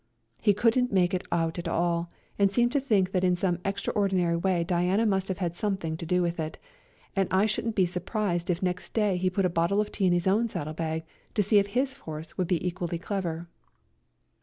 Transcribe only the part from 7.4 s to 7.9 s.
shouldn't be